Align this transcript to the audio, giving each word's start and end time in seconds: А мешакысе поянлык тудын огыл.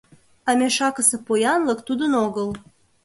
А 0.49 0.51
мешакысе 0.59 1.17
поянлык 1.27 1.79
тудын 1.87 2.11
огыл. 2.25 2.49